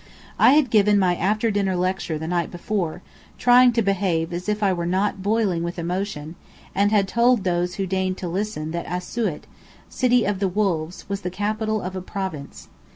I 0.39 0.53
had 0.53 0.71
given 0.71 0.97
my 0.97 1.15
after 1.15 1.51
dinner 1.51 1.75
lecture 1.75 2.17
the 2.17 2.27
night 2.27 2.49
before, 2.49 3.03
trying 3.37 3.71
to 3.73 3.83
behave 3.83 4.33
as 4.33 4.49
if 4.49 4.63
I 4.63 4.73
were 4.73 4.87
not 4.87 5.21
boiling 5.21 5.61
with 5.61 5.77
emotion, 5.77 6.33
and 6.73 6.89
had 6.91 7.07
told 7.07 7.43
those 7.43 7.75
who 7.75 7.85
deigned 7.85 8.17
to 8.17 8.27
listen 8.27 8.71
that 8.71 8.87
Asiut, 8.87 9.43
"City 9.89 10.25
of 10.25 10.39
the 10.39 10.47
Wolves," 10.47 11.07
was 11.07 11.21
the 11.21 11.29
capital 11.29 11.83
of 11.83 11.95
a 11.95 12.01
province. 12.01 12.67